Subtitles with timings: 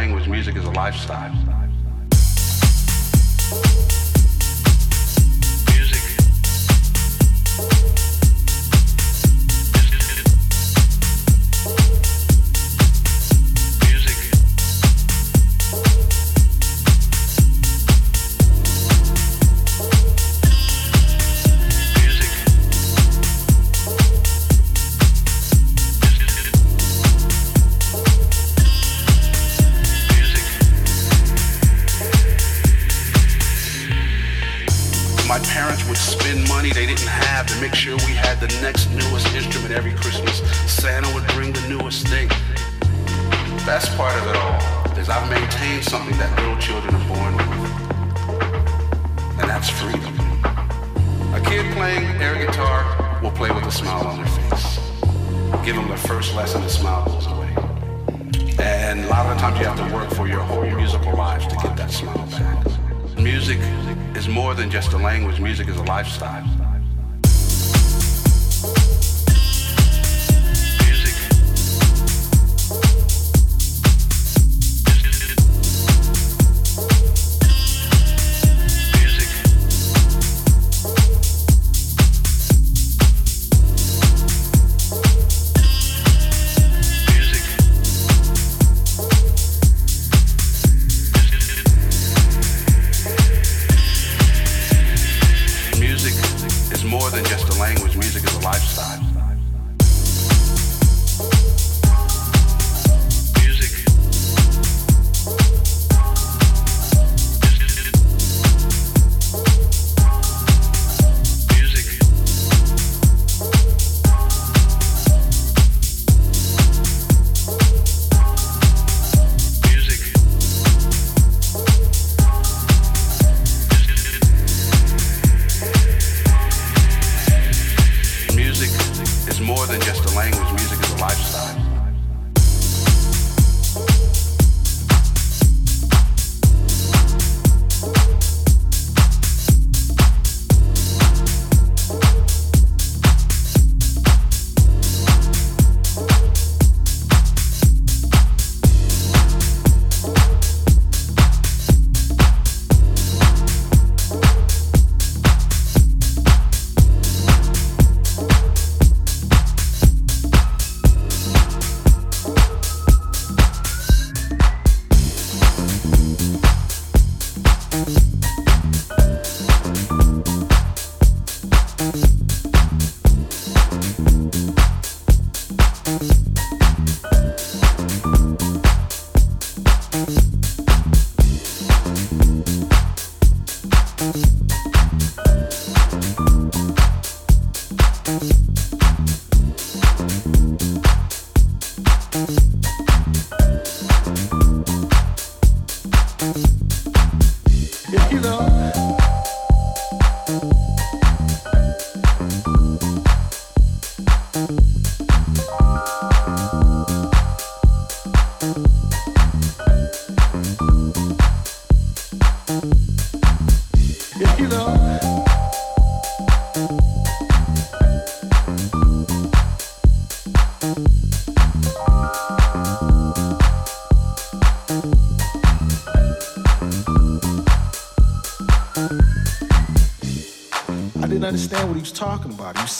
[0.00, 1.49] language, music is a lifestyle.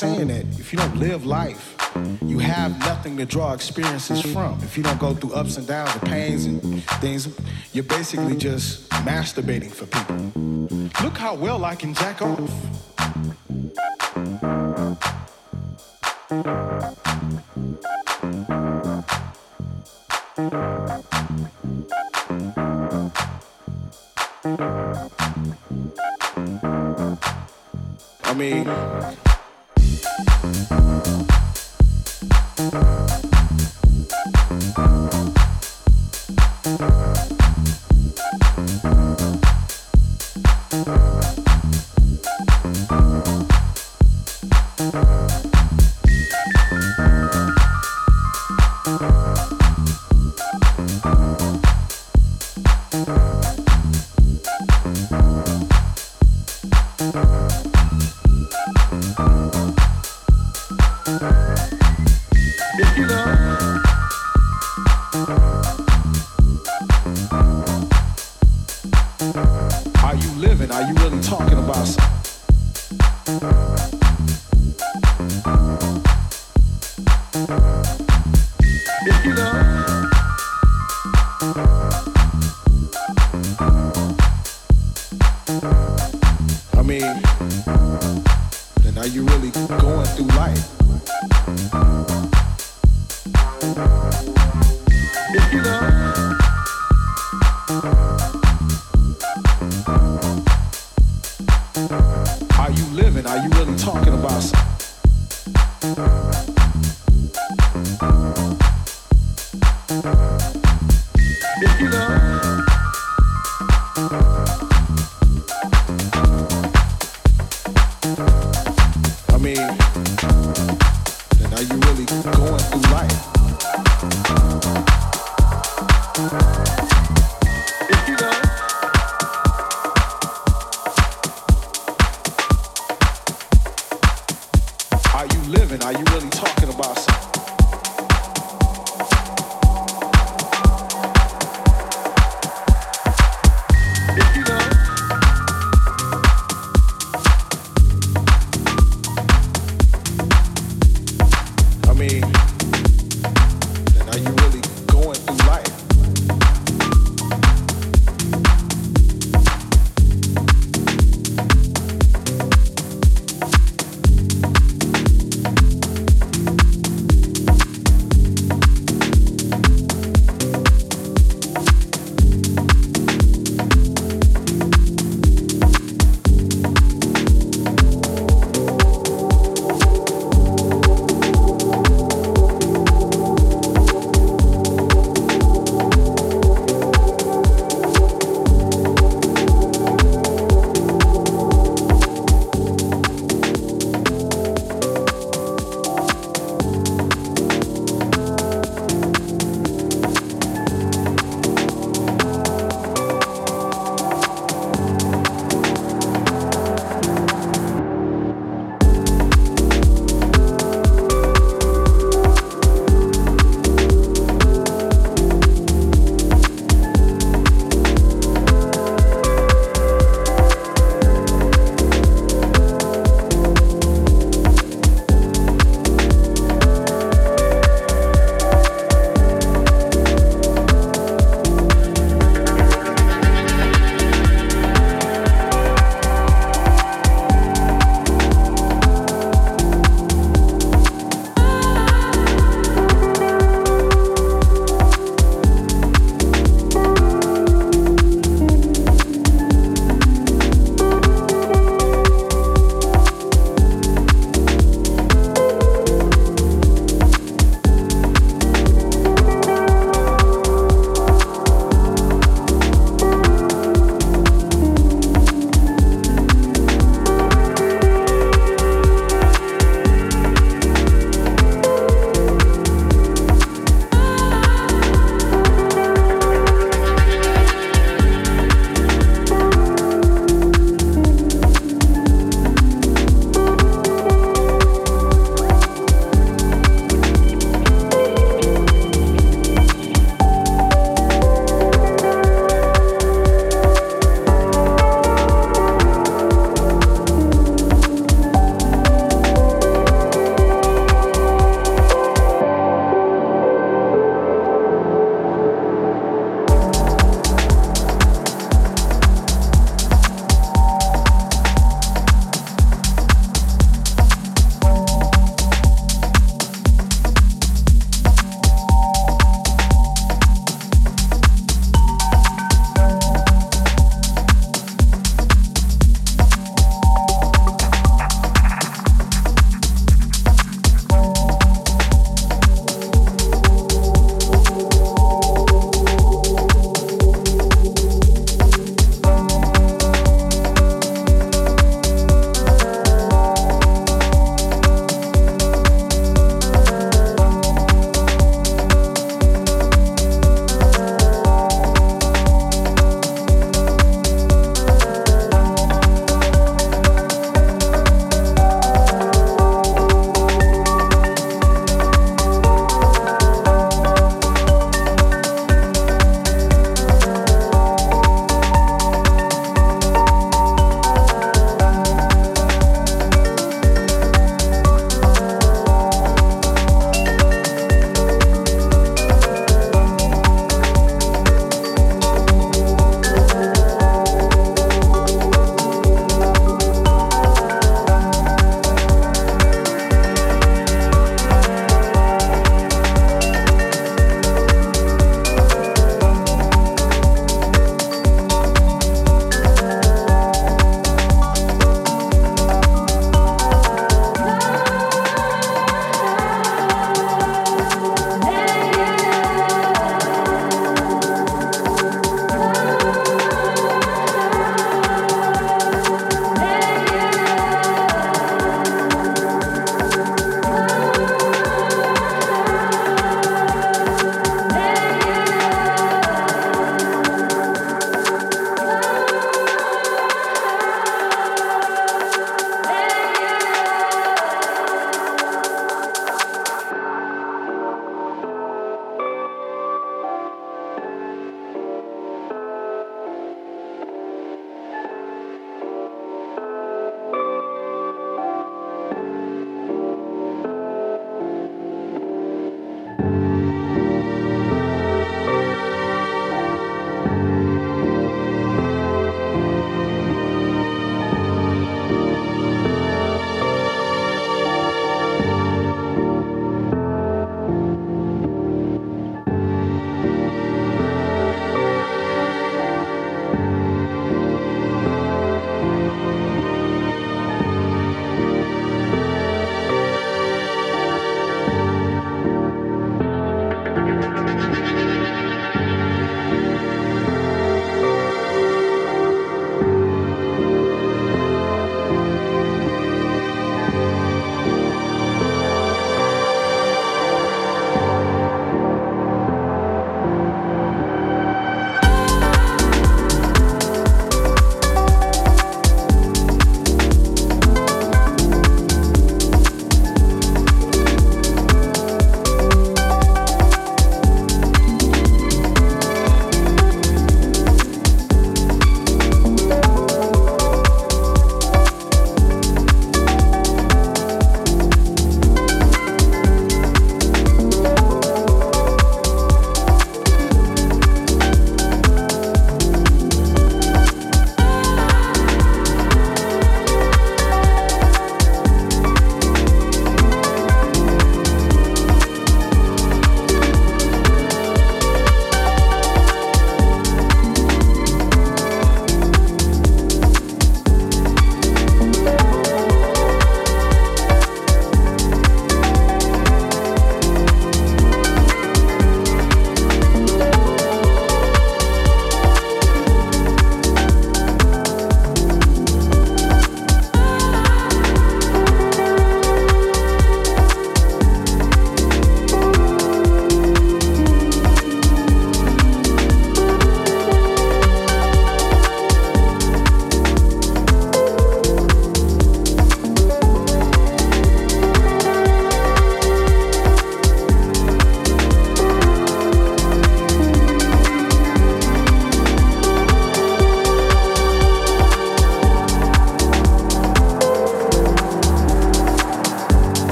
[0.00, 1.76] saying that if you don't live life,
[2.22, 4.58] you have nothing to draw experiences from.
[4.62, 7.28] If you don't go through ups and downs and pains and things,
[7.74, 10.16] you're basically just masturbating for people.
[11.04, 12.50] Look how well I can jack off.
[28.24, 28.66] I mean,